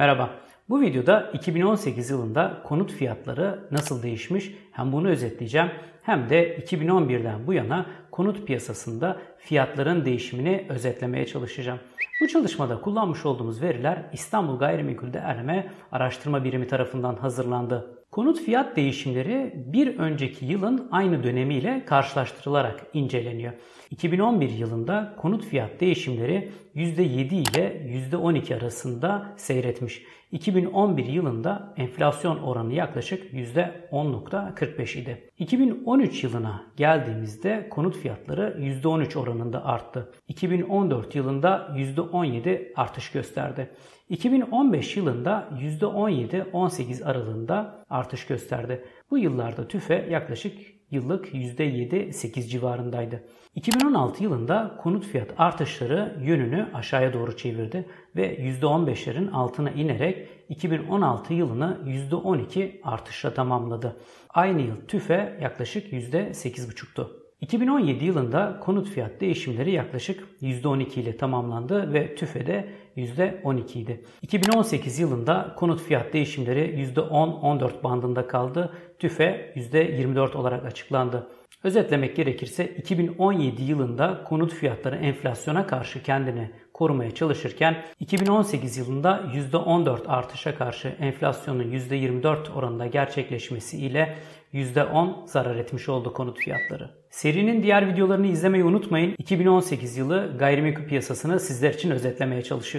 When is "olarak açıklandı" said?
80.36-81.30